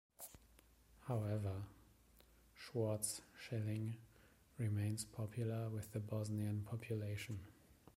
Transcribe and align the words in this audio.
However, 1.07 1.61
Schwarz-Schilling 2.55 3.97
remains 4.57 5.05
popular 5.05 5.69
with 5.69 5.91
the 5.91 5.99
Bosnian 5.99 6.63
population. 6.65 7.39